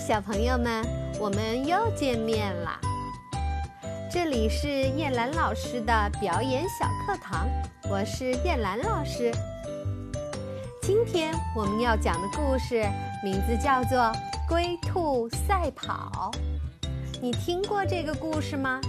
[0.00, 0.82] 小朋友们，
[1.20, 2.80] 我们又见面啦！
[4.10, 7.46] 这里是叶兰老师的表演小课堂，
[7.90, 9.30] 我是叶兰老师。
[10.80, 12.82] 今天我们要讲的故事
[13.22, 13.98] 名字叫做
[14.48, 16.30] 《龟兔赛跑》，
[17.20, 18.80] 你听过这个故事吗？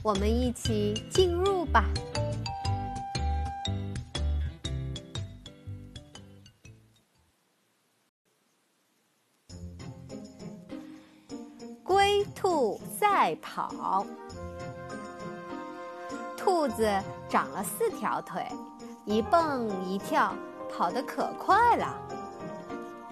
[0.00, 1.84] 我们一起进入吧。
[12.42, 14.04] 兔赛跑，
[16.36, 16.90] 兔子
[17.28, 18.44] 长了四条腿，
[19.04, 20.34] 一蹦一跳，
[20.68, 21.96] 跑得可快了。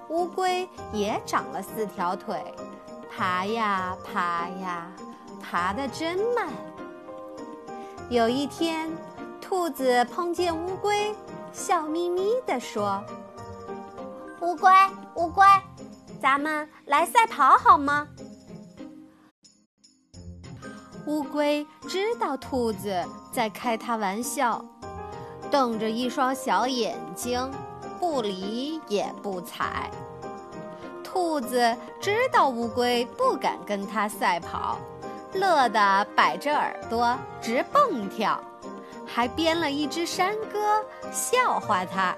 [0.09, 2.43] 乌龟也长了四条腿，
[3.09, 4.91] 爬呀爬呀，
[5.41, 6.49] 爬得真慢。
[8.09, 8.91] 有一天，
[9.41, 11.15] 兔子碰见乌龟，
[11.53, 13.01] 笑眯眯地说
[14.43, 14.73] ：“乌龟，
[15.15, 15.47] 乌龟，
[16.21, 18.09] 咱们来赛跑好吗？”
[21.11, 24.65] 乌龟知道兔子在开它玩笑，
[25.51, 27.51] 瞪着一双小眼睛，
[27.99, 29.91] 不理也不睬。
[31.03, 34.79] 兔子知道乌龟不敢跟它赛跑，
[35.35, 38.41] 乐得摆着耳朵直蹦跳，
[39.05, 40.81] 还编了一支山歌
[41.11, 42.17] 笑话它：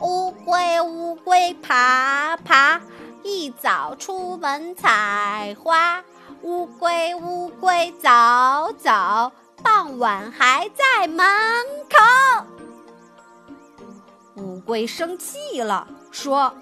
[0.00, 2.80] 乌龟乌龟爬爬，
[3.22, 6.02] 一早出门采花。
[6.46, 9.32] 乌龟，乌龟，早早，
[9.64, 11.26] 傍晚还在门
[11.90, 12.46] 口。
[14.36, 16.54] 乌龟生气了，说：“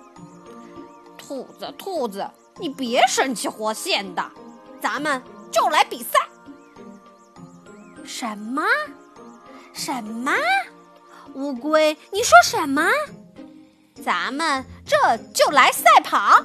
[1.18, 4.24] 兔子，兔子，你别生气活现的，
[4.80, 6.18] 咱们就来比赛。”
[8.06, 8.62] 什么？
[9.74, 10.32] 什么？
[11.34, 12.88] 乌龟，你说什么？
[14.02, 14.96] 咱们这
[15.34, 16.42] 就来赛跑。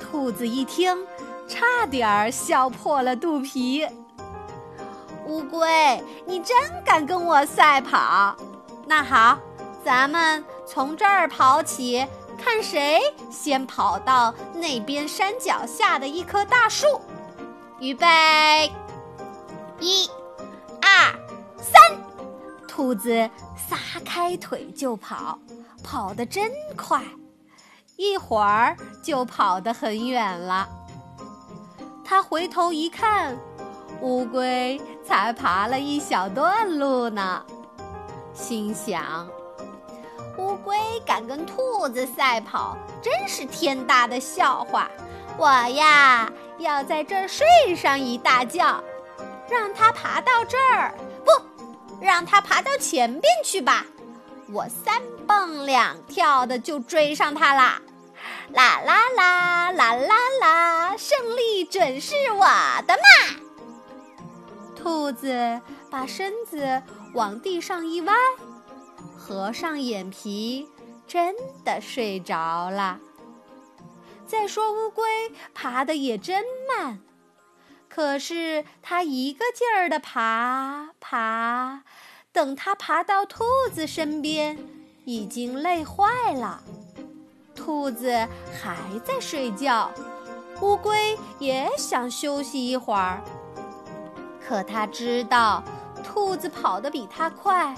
[0.00, 1.06] 兔子一听。
[1.48, 3.86] 差点儿笑破了肚皮。
[5.26, 8.36] 乌龟，你真敢跟我赛跑？
[8.86, 9.38] 那好，
[9.84, 12.06] 咱们从这儿跑起，
[12.38, 13.00] 看谁
[13.30, 17.00] 先跑到那边山脚下的一棵大树。
[17.80, 18.72] 预备，
[19.80, 20.08] 一、
[20.80, 21.12] 二、
[21.58, 21.74] 三！
[22.68, 25.38] 兔子撒开腿就跑，
[25.82, 27.02] 跑得真快，
[27.96, 30.68] 一会儿就跑得很远了。
[32.08, 33.36] 他回头一看，
[34.00, 37.44] 乌龟才爬了一小段路呢，
[38.32, 39.28] 心想：
[40.38, 44.88] 乌龟敢跟兔子赛跑，真是天大的笑话！
[45.36, 48.80] 我呀，要在这儿睡上一大觉，
[49.50, 51.32] 让它爬到这儿，不，
[52.00, 53.84] 让它爬到前边去吧，
[54.52, 57.82] 我三蹦两跳的就追上它啦！
[58.52, 60.96] 啦啦啦啦啦啦！
[60.96, 62.40] 胜利准是我
[62.86, 63.36] 的嘛！
[64.76, 68.14] 兔子把身子往地上一歪，
[69.18, 70.68] 合上眼皮，
[71.06, 71.34] 真
[71.64, 73.00] 的睡着了。
[74.26, 75.04] 再说乌龟
[75.54, 77.00] 爬得也真慢，
[77.88, 81.82] 可是它一个劲儿的爬爬，
[82.32, 84.58] 等它爬到兔子身边，
[85.04, 86.62] 已经累坏了。
[87.66, 88.08] 兔子
[88.62, 89.90] 还在睡觉，
[90.60, 93.20] 乌龟也想休息一会儿。
[94.40, 95.64] 可它知道
[96.04, 97.74] 兔子跑得比它快，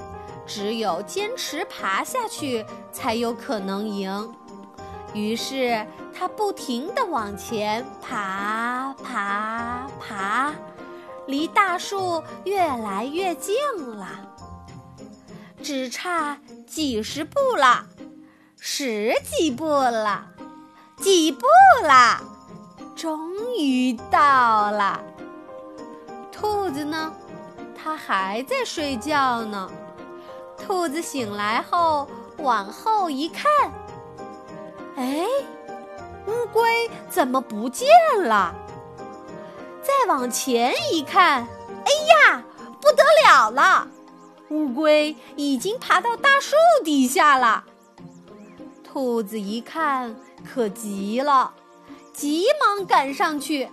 [0.47, 4.31] 只有坚持爬下去才有可能赢。
[5.15, 10.53] 于是它不停地往前爬爬爬，
[11.27, 13.57] 离大树越来越近
[13.97, 14.07] 了，
[15.63, 17.87] 只差几十步了。
[18.61, 20.27] 十几步了，
[20.97, 21.47] 几步
[21.85, 22.21] 了，
[22.97, 25.01] 终于到了。
[26.33, 27.13] 兔子呢？
[27.77, 29.71] 它还在睡觉呢。
[30.59, 32.09] 兔子醒来后
[32.39, 33.45] 往后一看，
[34.97, 35.25] 哎，
[36.27, 38.55] 乌龟怎么不见了？
[39.81, 41.47] 再往前一看，
[41.85, 42.43] 哎呀，
[42.83, 43.87] 不得了了！
[44.51, 47.65] 乌龟已经爬到大树底下了。
[48.99, 50.13] 兔子一看，
[50.45, 51.55] 可急了，
[52.13, 53.69] 急忙赶上去，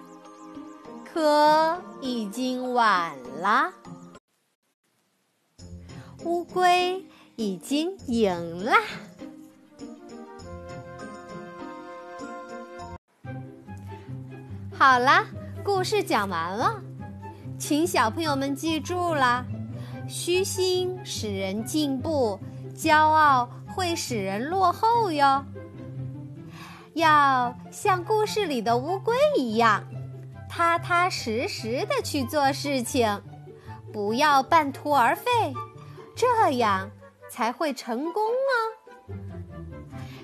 [1.04, 3.74] 可已经晚了。
[6.26, 7.04] 乌龟
[7.38, 8.74] 已经赢了。
[14.78, 15.26] 好了，
[15.64, 16.80] 故事讲完了，
[17.58, 19.44] 请小朋友们记住了：
[20.08, 22.40] 虚心使人进步，
[22.78, 23.50] 骄傲。
[23.76, 25.44] 会使人落后哟。
[26.94, 29.84] 要像故事里的乌龟一样，
[30.50, 33.22] 踏踏实实的去做事情，
[33.92, 35.54] 不要半途而废，
[36.16, 36.90] 这样
[37.30, 38.56] 才会成功哦。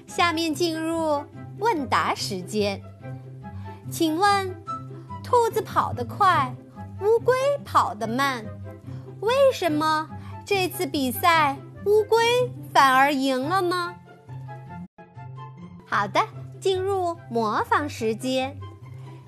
[0.08, 1.22] 下面进入
[1.60, 2.82] 问答时间，
[3.90, 4.56] 请问，
[5.22, 6.56] 兔子跑得快，
[7.02, 8.46] 乌龟跑得慢，
[9.20, 10.10] 为什么
[10.46, 13.96] 这次比赛乌龟反而赢了吗？
[15.88, 16.22] 好的。
[16.60, 18.56] 进入模仿时间，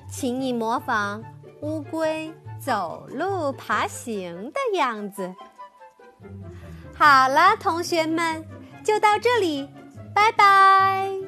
[0.08, 1.24] 请你模仿
[1.62, 5.34] 乌龟走路、爬行的样子。
[6.96, 8.46] 好了，同学们，
[8.84, 9.68] 就到这里，
[10.14, 11.23] 拜拜。